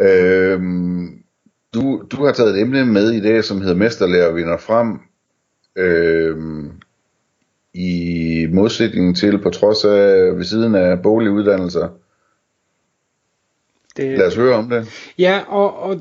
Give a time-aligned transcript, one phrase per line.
[0.00, 0.60] øh,
[1.74, 4.98] du, du har taget et emne med i dag, som hedder Mesterlærer vinder frem.
[5.76, 6.36] Øh,
[7.74, 11.88] I modsætning til, på trods af ved siden af boliguddannelser.
[13.96, 15.12] Det, Lad os høre om det.
[15.18, 16.00] Ja, og, og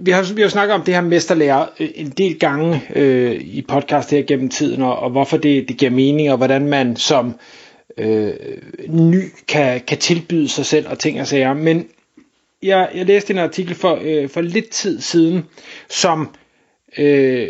[0.00, 3.64] vi har, vi har snakket om det her mesterlærer øh, en del gange øh, i
[3.68, 7.34] podcast her gennem tiden, og, og hvorfor det, det giver mening, og hvordan man som
[7.98, 8.30] øh,
[8.88, 11.54] ny kan, kan tilbyde sig selv og ting og sager.
[11.54, 11.86] Men
[12.62, 15.44] jeg, jeg læste en artikel for, øh, for lidt tid siden,
[15.88, 16.34] som
[16.98, 17.48] øh,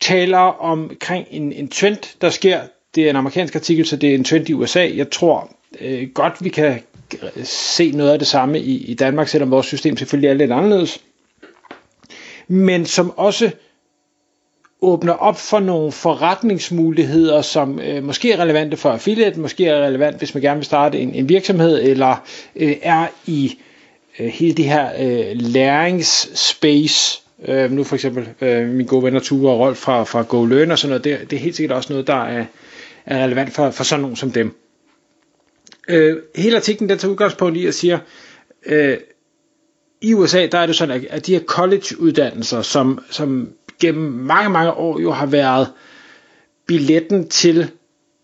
[0.00, 2.60] taler omkring en, en trend, der sker.
[2.94, 4.90] Det er en amerikansk artikel, så det er en trend i USA.
[4.94, 6.80] Jeg tror øh, godt, vi kan
[7.44, 11.00] se noget af det samme i, i Danmark, selvom vores system selvfølgelig er lidt anderledes.
[12.48, 13.50] Men som også
[14.82, 20.18] åbner op for nogle forretningsmuligheder, som øh, måske er relevante for affiliate, måske er relevant,
[20.18, 22.16] hvis man gerne vil starte en, en virksomhed, eller
[22.56, 23.71] øh, er i øh,
[24.18, 27.20] Øh, hele det her øh, læringsspace.
[27.48, 30.78] Øh, nu for eksempel øh, min gode venner Ture og Rolf fra, fra GoLearn og
[30.78, 32.44] sådan noget, det, det er helt sikkert også noget, der er,
[33.06, 34.54] er relevant for, for sådan nogen som dem.
[35.88, 37.98] Øh, hele artiklen den tager udgangspunkt i at siger,
[38.66, 38.96] øh,
[40.00, 44.72] i USA der er det sådan, at de her college-uddannelser, som, som gennem mange, mange
[44.72, 45.68] år jo har været
[46.66, 47.70] billetten til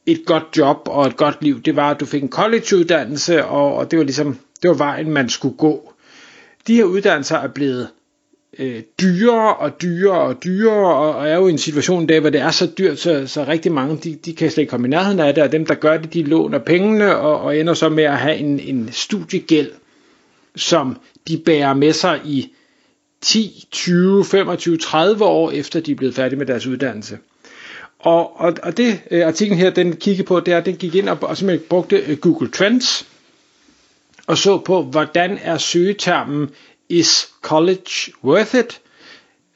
[0.07, 3.75] et godt job og et godt liv, det var, at du fik en college-uddannelse, og,
[3.75, 5.93] og det var ligesom, det var vejen, man skulle gå.
[6.67, 7.89] De her uddannelser er blevet
[8.59, 12.21] øh, dyrere og dyrere og dyrere, og, og er jo i en situation i dag,
[12.21, 14.87] hvor det er så dyrt, så, så rigtig mange, de, de kan slet ikke komme
[14.87, 17.75] i nærheden af det, og dem, der gør det, de låner pengene, og, og ender
[17.75, 19.71] så med at have en, en studiegæld,
[20.57, 20.97] som
[21.29, 22.53] de bærer med sig i
[23.21, 27.19] 10, 20, 25, 30 år efter de er blevet færdige med deres uddannelse.
[27.99, 30.95] Og, og, og det øh, artiklen her, den kiggede på, det er, at den gik
[30.95, 33.07] ind og, og simpelthen brugte øh, Google Trends,
[34.29, 36.51] og så på, hvordan er søgetermen
[36.89, 38.81] is college worth it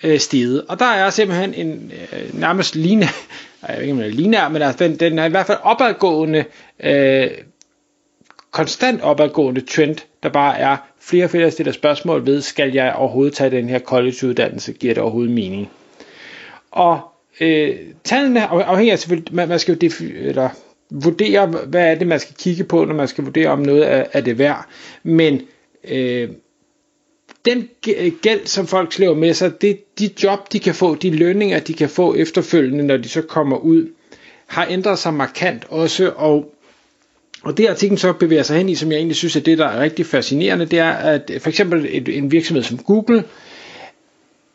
[0.02, 0.64] øh, steget.
[0.68, 3.06] Og der er simpelthen en øh, nærmest line,
[3.68, 5.58] jeg ved ikke om det er lignende, men altså, den, den er i hvert fald
[5.62, 6.44] opadgående,
[6.80, 7.30] øh,
[8.50, 13.34] konstant opadgående trend, der bare er flere og flere stiller spørgsmål ved, skal jeg overhovedet
[13.34, 15.70] tage den her collegeuddannelse, giver det overhovedet mening?
[16.70, 17.00] Og
[17.40, 20.48] øh, tallene afhænger selvfølgelig, man, man skal jo defi- eller
[20.92, 24.04] vurdere, hvad er det, man skal kigge på, når man skal vurdere, om noget er,
[24.12, 24.66] er det værd.
[25.03, 25.41] Men
[25.88, 26.28] øh,
[27.44, 27.69] den
[28.22, 31.75] gæld, som folk slæver med sig, det, de job, de kan få, de lønninger, de
[31.75, 33.88] kan få efterfølgende, når de så kommer ud,
[34.47, 36.54] har ændret sig markant også, og
[37.44, 39.66] og det artiklen så bevæger sig hen i, som jeg egentlig synes er det, der
[39.66, 43.25] er rigtig fascinerende, det er, at for eksempel et, en virksomhed som Google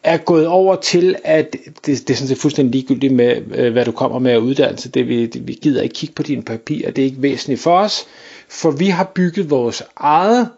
[0.08, 3.86] er gået over til, at det, det er sådan set fuldstændig ligegyldigt med, øh, hvad
[3.86, 4.90] du kommer med af uddannelse.
[4.90, 7.78] Det vi, det, vi gider ikke kigge på dine papirer, det er ikke væsentligt for
[7.78, 8.06] os,
[8.50, 10.50] for vi har bygget vores eget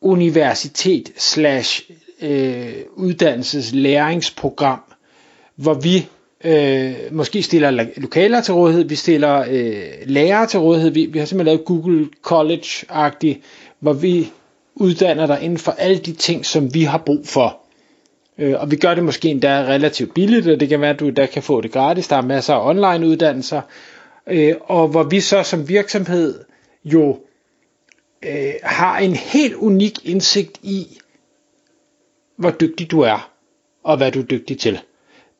[0.00, 1.90] universitet slash
[2.22, 4.80] øh, uddannelseslæringsprogram,
[5.56, 6.08] hvor vi
[6.44, 11.26] øh, måske stiller lokaler til rådighed, vi stiller øh, lærere til rådighed, vi, vi har
[11.26, 13.40] simpelthen lavet Google College-agtigt,
[13.80, 14.30] hvor vi
[14.74, 17.59] uddanner dig inden for alle de ting, som vi har brug for.
[18.40, 21.08] Øh, og vi gør det måske endda relativt billigt, og det kan være, at du
[21.08, 22.08] der kan få det gratis.
[22.08, 23.60] Der er masser af online uddannelser,
[24.26, 26.44] øh, og hvor vi så som virksomhed
[26.84, 27.18] jo
[28.22, 30.98] øh, har en helt unik indsigt i,
[32.36, 33.30] hvor dygtig du er,
[33.84, 34.80] og hvad du er dygtig til.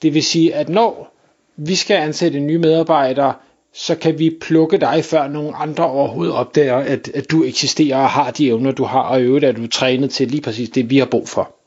[0.02, 1.14] Det vil sige, at når
[1.56, 3.34] vi skal ansætte nye medarbejdere,
[3.72, 8.10] så kan vi plukke dig, før nogen andre overhovedet opdager, at, at du eksisterer og
[8.10, 10.90] har de evner, du har, og i øvrigt er du trænet til lige præcis det,
[10.90, 11.59] vi har brug for.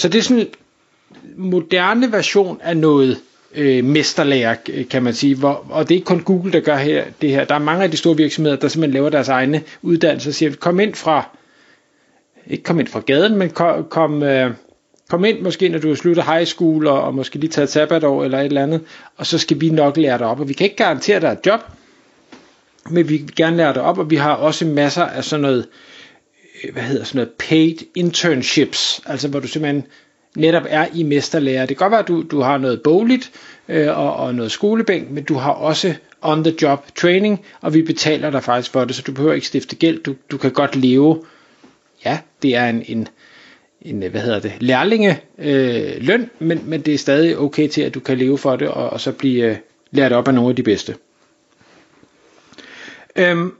[0.00, 0.48] Så det er sådan en
[1.36, 3.18] moderne version af noget
[3.54, 5.34] øh, mesterlærer, øh, kan man sige.
[5.34, 7.44] Hvor, og det er ikke kun Google, der gør her, det her.
[7.44, 10.56] Der er mange af de store virksomheder, der simpelthen laver deres egne uddannelser og siger,
[10.56, 11.28] kom ind fra,
[12.46, 14.50] ikke kom ind fra gaden, men kom, kom, øh,
[15.08, 18.24] kom ind måske, når du har sluttet high school, og, og måske lige taget sabbatår
[18.24, 18.80] eller et eller andet,
[19.16, 20.40] og så skal vi nok lære dig op.
[20.40, 21.60] Og vi kan ikke garantere dig et job,
[22.90, 25.66] men vi vil gerne lære dig op, og vi har også masser af sådan noget,
[26.64, 29.86] Øh, hvad hedder sådan noget, paid internships, altså hvor du simpelthen
[30.36, 31.66] netop er i mesterlærer.
[31.66, 33.32] Det kan godt være, at du, du har noget bogligt
[33.68, 37.82] øh, og, og noget skolebænk, men du har også on the job training, og vi
[37.82, 40.02] betaler dig faktisk for det, så du behøver ikke stifte gæld.
[40.02, 41.22] Du, du kan godt leve
[42.04, 43.08] ja, det er en, en,
[43.82, 47.94] en hvad hedder det, lærlinge øh, løn, men, men det er stadig okay til, at
[47.94, 49.56] du kan leve for det, og, og så blive øh,
[49.90, 50.96] lært op af nogle af de bedste.
[53.16, 53.52] Øhm,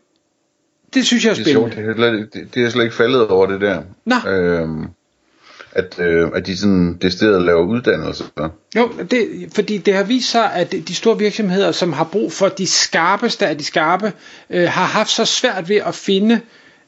[0.95, 1.71] det synes jeg er spændende.
[1.71, 3.83] Det er, sjovt, det, det er slet ikke faldet over det der.
[4.05, 4.31] Nå.
[4.31, 4.87] Øhm,
[5.73, 8.25] at, øh, at de sådan decideret laver uddannelser.
[8.77, 12.49] Jo, det, fordi det har vist sig, at de store virksomheder, som har brug for
[12.49, 14.13] de skarpeste af de skarpe,
[14.51, 16.41] øh, har haft så svært ved at finde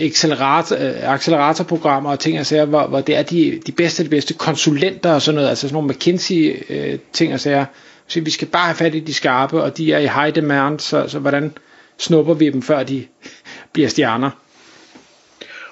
[0.00, 4.08] accelerator, øh, acceleratorprogrammer og ting og sager, hvor, hvor det er de, de bedste de
[4.08, 7.64] bedste konsulenter og sådan noget, altså sådan nogle McKinsey øh, ting og sager.
[8.06, 10.80] Så vi skal bare have fat i de skarpe, og de er i high demand,
[10.80, 11.52] så, så hvordan
[11.98, 13.06] snupper vi dem, før de
[13.72, 14.30] bliver stjerner?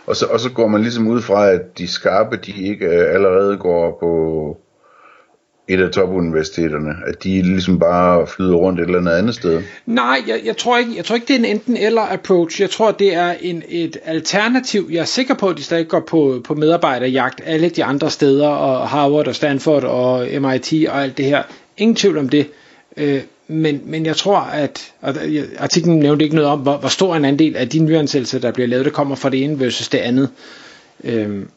[0.06, 3.14] Og så, og så går man ligesom ud fra, at de skarpe, de ikke øh,
[3.14, 4.56] allerede går på
[5.69, 9.62] et af topuniversiteterne, at de ligesom bare flyder rundt et eller andet andet sted?
[9.87, 12.61] Nej, jeg, jeg, tror ikke, jeg tror ikke, det er en enten eller approach.
[12.61, 14.88] Jeg tror, det er en, et alternativ.
[14.91, 18.49] Jeg er sikker på, at de stadig går på, på medarbejderjagt alle de andre steder,
[18.49, 21.43] og Harvard og Stanford og MIT og alt det her.
[21.76, 22.50] Ingen tvivl om det.
[22.97, 25.14] Øh, men, men jeg tror, at og
[25.58, 28.66] artiklen nævnte ikke noget om, hvor, hvor stor en andel af de nyansættelser, der bliver
[28.66, 30.31] lavet, der kommer fra det ene versus det andet.
[31.04, 31.48] Øhm,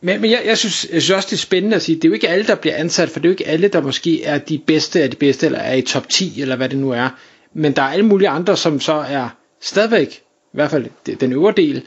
[0.00, 2.08] men, men jeg, jeg, synes, jeg synes også, det er spændende at sige, det er
[2.08, 4.38] jo ikke alle, der bliver ansat, for det er jo ikke alle, der måske er
[4.38, 7.08] de bedste af de bedste, eller er i top 10, eller hvad det nu er.
[7.54, 9.28] Men der er alle mulige andre, som så er
[9.60, 10.14] stadigvæk,
[10.52, 10.86] i hvert fald
[11.20, 11.82] den øvre del,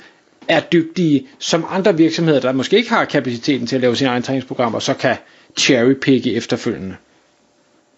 [0.48, 4.24] er dygtige, som andre virksomheder, der måske ikke har kapaciteten til at lave sine egne
[4.24, 5.16] træningsprogrammer, så kan
[5.58, 6.96] cherrypicke efterfølgende.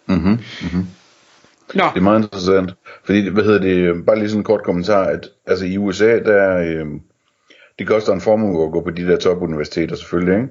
[0.06, 0.40] Mhm, mm-hmm.
[0.62, 0.88] mm-hmm.
[1.74, 1.84] Nå.
[1.94, 2.74] Det er meget interessant.
[3.04, 6.20] Fordi, hvad hedder det, øhm, bare lige sådan en kort kommentar, at altså i USA,
[6.20, 6.86] der, øh,
[7.80, 10.50] det koster en formue at gå på de der topuniversiteter selvfølgelig, ikke?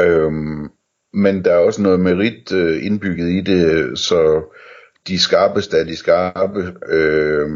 [0.00, 0.70] Øhm,
[1.12, 4.42] men der er også noget merit øh, indbygget i det, så
[5.08, 7.48] de skarpeste af de skarpe, øh,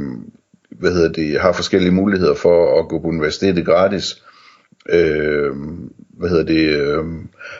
[0.70, 4.24] hvad hedder det, har forskellige muligheder for at gå på universitetet gratis.
[4.90, 5.52] Øh,
[6.18, 7.04] hvad hedder det, øh,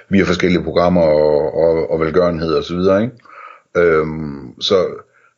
[0.08, 3.14] via forskellige programmer og, og, og velgørenhed og så videre, ikke?
[3.76, 4.86] Øhm, så,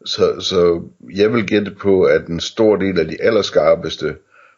[0.04, 0.82] så, så
[1.14, 4.14] jeg vil gætte på, at en stor del af de allerskarpeste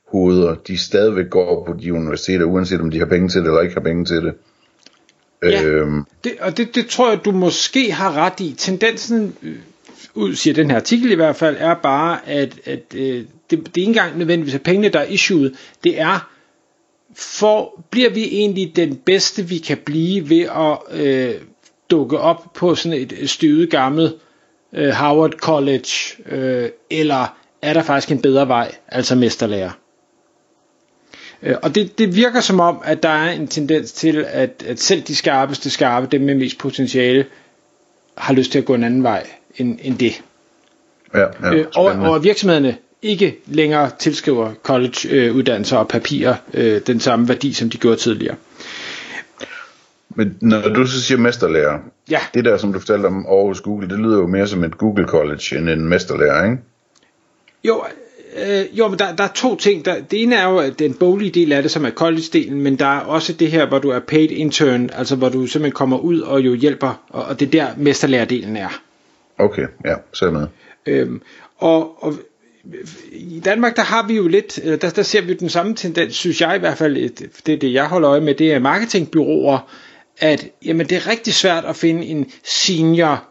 [0.09, 3.61] hoveder, de stadigvæk går på de universiteter, uanset om de har penge til det eller
[3.61, 4.35] ikke har penge til det.
[5.43, 6.05] Ja, øhm.
[6.25, 8.55] det, og det, det tror jeg, du måske har ret i.
[8.59, 9.57] Tendensen, øh,
[10.15, 13.59] ud siger den her artikel i hvert fald, er bare, at, at øh, det, det
[13.59, 15.55] er ikke engang nødvendigvis at pengene, der er issued.
[15.85, 16.31] Det er,
[17.15, 21.35] for bliver vi egentlig den bedste, vi kan blive ved at øh,
[21.91, 24.15] dukke op på sådan et støvet gammelt
[24.75, 25.89] øh, Harvard College,
[26.27, 29.71] øh, eller er der faktisk en bedre vej, altså mesterlærer?
[31.43, 34.81] Øh, og det, det virker som om, at der er en tendens til, at, at
[34.81, 37.27] selv de skarpeste skarpe, dem med mest potentiale,
[38.17, 39.27] har lyst til at gå en anden vej
[39.57, 40.23] end, end det.
[41.15, 47.01] Ja, ja, øh, og, og virksomhederne ikke længere tilskriver college-uddannelser øh, og papirer øh, den
[47.01, 48.37] samme værdi, som de gjorde tidligere.
[50.15, 51.79] Men når du så siger mesterlærer,
[52.11, 52.19] ja.
[52.35, 55.07] det der, som du fortalte om Aarhus Google, det lyder jo mere som et Google
[55.07, 56.59] College end en mesterlærer, ikke?
[57.65, 57.85] Jo,
[58.37, 59.85] Øh, jo, men der, der er to ting.
[59.85, 62.87] Der, det ene er jo den boglige del af det, som er college-delen, men der
[62.87, 66.21] er også det her, hvor du er paid intern, altså hvor du simpelthen kommer ud
[66.21, 68.83] og jo hjælper, og, og det er der mesterlærerdelen er.
[69.39, 70.47] Okay, ja, så er med.
[70.87, 71.23] Øhm,
[71.59, 72.15] og, og
[73.13, 76.41] i Danmark, der har vi jo lidt, der, der ser vi den samme tendens, synes
[76.41, 76.95] jeg i hvert fald,
[77.47, 79.59] det er det, jeg holder øje med, det er marketingbyråer,
[80.19, 83.25] at jamen, det er rigtig svært at finde en senior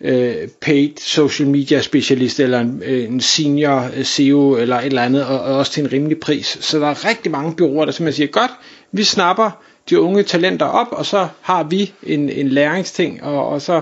[0.00, 5.02] øh, paid social media specialist eller en, øh, en senior øh, SEO eller et eller
[5.02, 6.58] andet, og, og også til en rimelig pris.
[6.60, 8.50] Så der er rigtig mange byråer, der simpelthen siger, godt,
[8.92, 13.62] vi snapper de unge talenter op, og så har vi en, en læringsting, og, og
[13.62, 13.80] så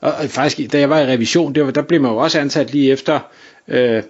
[0.00, 2.40] og, og faktisk, da jeg var i revision, det var, der blev man jo også
[2.40, 3.20] ansat lige efter
[3.68, 4.02] øh,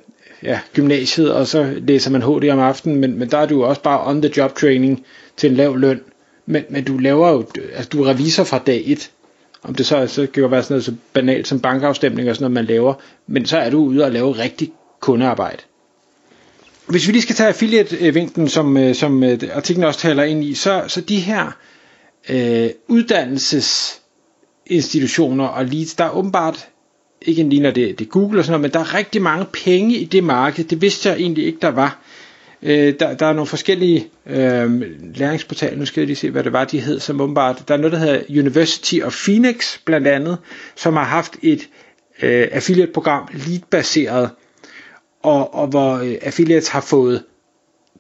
[0.43, 3.69] ja, gymnasiet, og så læser man HD om aftenen, men, men der er du jo
[3.69, 5.05] også bare on the job training
[5.37, 6.01] til en lav løn.
[6.47, 9.11] Men, men du laver jo, altså du er revisor fra dag 1,
[9.63, 12.45] om det så, så kan jo være sådan noget så banalt som bankafstemning og sådan
[12.53, 12.95] noget, man laver.
[13.27, 15.63] Men så er du ude og lave rigtig kundearbejde.
[16.87, 20.55] Hvis vi lige skal tage affiliate-vinklen, som, øh, som øh, artiklen også taler ind i,
[20.55, 21.51] så, så de her
[22.29, 26.69] øh, uddannelsesinstitutioner og leads, der er åbenbart,
[27.23, 29.47] ikke lige når det, det er Google og sådan noget, men der er rigtig mange
[29.65, 30.65] penge i det marked.
[30.65, 31.99] Det vidste jeg egentlig ikke, der var.
[32.65, 34.83] Øh, der, der er nogle forskellige øh,
[35.17, 37.79] læringsportaler, nu skal jeg lige se, hvad det var, de hed, som åbenbart, der er
[37.79, 40.39] noget, der hedder University of Phoenix, blandt andet,
[40.77, 41.69] som har haft et
[42.23, 44.31] øh, affiliate-program lead-baseret,
[45.23, 47.23] og, og hvor øh, affiliates har fået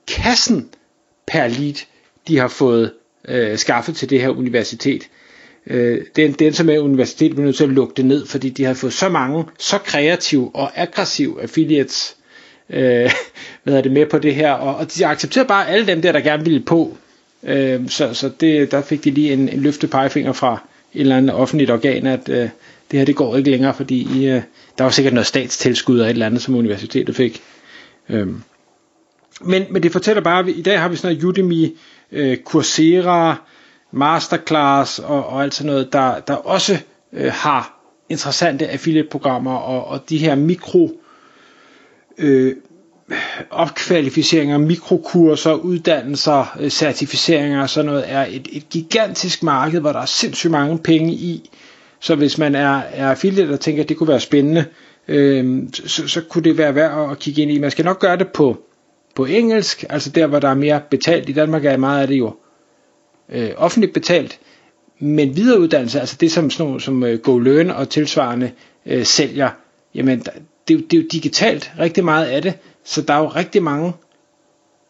[0.08, 0.68] kassen
[1.26, 1.74] per lead,
[2.28, 2.92] de har fået
[3.28, 5.02] øh, skaffet til det her universitet.
[5.66, 8.64] Øh, den, den som er universitet bliver nødt til at lukke det ned, fordi de
[8.64, 12.16] har fået så mange, så kreative og aggressive affiliates
[12.70, 13.10] øh,
[13.62, 16.12] hvad er det, med på det her, og, og de accepterer bare alle dem der,
[16.12, 16.96] der gerne ville på.
[17.42, 20.62] Øh, så så det, der fik de lige en, en løftet pegefinger fra
[20.94, 22.48] et eller andet offentligt organ, at øh,
[22.90, 24.42] det her det går ikke længere, fordi I, øh,
[24.78, 27.42] der var sikkert noget statstilskud og et eller andet, som universitetet fik.
[28.08, 28.28] Øh,
[29.40, 31.76] men, men det fortæller bare, at i dag har vi sådan noget Udemy,
[32.12, 33.36] øh, Coursera,
[33.92, 36.78] Masterclass og, og alt sådan noget, der, der også
[37.12, 41.00] øh, har interessante affiliate-programmer og, og de her mikro
[42.18, 42.56] øh,
[43.50, 50.00] opkvalificeringer, mikrokurser, uddannelser, øh, certificeringer og sådan noget er et, et gigantisk marked, hvor der
[50.00, 51.50] er sindssygt mange penge i.
[52.00, 54.64] Så hvis man er, er affiliate og tænker, at det kunne være spændende,
[55.08, 57.58] øh, så, så kunne det være værd at kigge ind i.
[57.58, 58.58] Man skal nok gøre det på,
[59.14, 61.28] på engelsk, altså der, hvor der er mere betalt.
[61.28, 62.36] I Danmark er meget af det jo
[63.28, 64.38] øh, offentligt betalt,
[64.98, 68.50] men videreuddannelse, altså det som, sådan som øh, GoLearn og tilsvarende
[68.86, 69.50] øh, sælger,
[69.94, 70.22] jamen
[70.68, 72.54] det, er jo, det er jo digitalt rigtig meget af det,
[72.84, 73.92] så der er jo rigtig mange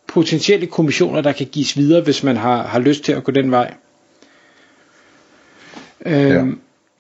[0.06, 3.50] potentielle kommissioner, der kan gives videre, hvis man har, har lyst til at gå den
[3.50, 3.74] vej.
[6.06, 6.44] Øhm, ja.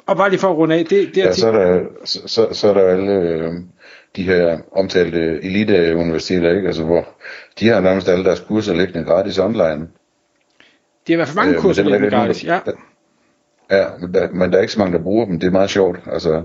[0.06, 2.48] Og bare lige for at runde af, det, det ja, så er der, så, så,
[2.52, 3.52] så er der alle øh,
[4.16, 6.66] de her omtalte elite-universiteter, ikke?
[6.66, 7.08] Altså, hvor
[7.60, 9.88] de har nærmest alle deres kurser liggende gratis online.
[11.06, 12.60] De har i hvert fald mange øh, kurser liggende gratis, ja.
[12.66, 12.72] Der,
[13.70, 15.40] ja, men der, men der er ikke så mange, der bruger dem.
[15.40, 15.98] Det er meget sjovt.
[16.12, 16.44] Altså,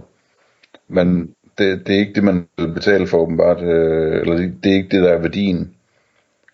[0.88, 4.72] men det, det er ikke det, man vil betale for åbenbart, øh, eller det, det
[4.72, 5.72] er ikke det, der er værdien.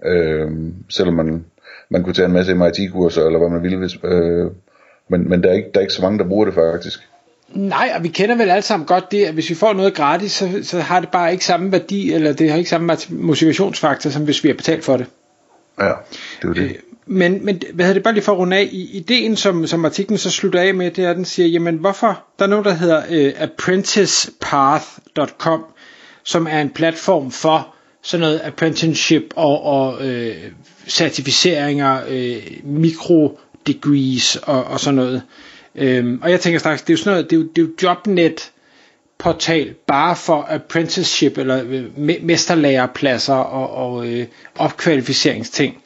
[0.06, 0.52] Øh,
[0.90, 1.46] selvom man,
[1.90, 4.52] man kunne tage en masse MIT-kurser, eller hvad man ville, hvis, øh,
[5.10, 7.00] men, men der, er ikke, der er ikke så mange, der bruger det faktisk.
[7.50, 10.32] Nej, og vi kender vel alle sammen godt det, at hvis vi får noget gratis,
[10.32, 14.24] så, så har det bare ikke samme værdi, eller det har ikke samme motivationsfaktor, som
[14.24, 15.06] hvis vi har betalt for det.
[15.80, 15.92] Ja,
[16.42, 16.64] det er det.
[16.64, 16.76] Øh,
[17.08, 19.86] men, men hvad hedder det bare lige for at runde af, i ideen som, som
[19.86, 22.66] artiklen så slutter af med, det er, at den siger, jamen hvorfor, der er noget,
[22.66, 25.66] der hedder øh, apprenticepath.com,
[26.24, 30.36] som er en platform for sådan noget apprenticeship og, og øh,
[30.88, 35.22] certificeringer, øh, mikro degrees og, og sådan noget.
[35.76, 37.62] Øhm, og jeg tænker straks, det er jo sådan noget, det er jo, det er
[37.66, 38.52] jo jobnet
[39.18, 41.86] portal bare for apprenticeship eller øh,
[42.24, 45.82] mesterlærerpladser og, og øh, opkvalificeringsting.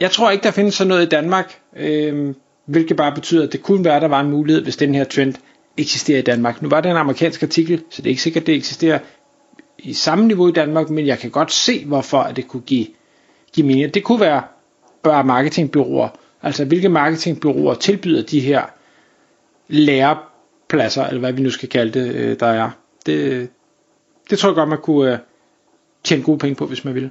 [0.00, 2.34] Jeg tror ikke, der findes sådan noget i Danmark, øh,
[2.66, 5.04] hvilket bare betyder, at det kunne være, at der var en mulighed, hvis den her
[5.04, 5.34] trend
[5.76, 6.62] eksisterer i Danmark.
[6.62, 8.98] Nu var det en amerikansk artikel, så det er ikke sikkert, at det eksisterer
[9.78, 12.86] i samme niveau i Danmark, men jeg kan godt se, hvorfor at det kunne give,
[13.52, 13.94] give mening.
[13.94, 14.42] Det kunne være
[15.02, 16.08] bare marketingbyråer,
[16.42, 18.62] altså hvilke marketingbyråer tilbyder de her
[19.68, 22.70] lærepladser, eller hvad vi nu skal kalde det, øh, der er.
[23.06, 23.48] Det,
[24.30, 25.18] det tror jeg godt, man kunne øh,
[26.04, 27.10] tjene gode penge på, hvis man ville.